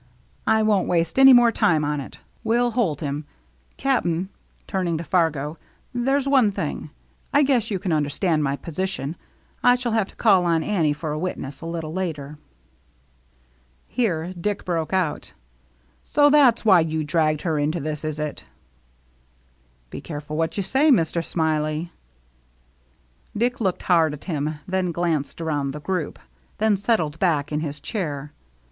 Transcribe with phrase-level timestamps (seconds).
[0.47, 2.17] I won't waste any more time on it.
[2.43, 3.23] We'll hold him.
[3.77, 4.29] Cap'n,"
[4.65, 5.59] turn ing to Fargo,
[5.93, 6.89] "there's one thing—
[7.35, 9.15] I guess you can understand my position—
[9.63, 12.39] I shall have to call on Annie for a witness, a little later."
[13.87, 15.33] Here Dick broke out."
[16.15, 18.43] So that's why you dragged her into this, is it?""
[19.91, 21.23] Be careful what you say, Mr.
[21.23, 21.91] Smiley."
[23.37, 26.17] Dick looked hard at him, then glanced around the group,
[26.57, 28.33] then settled back in his chair.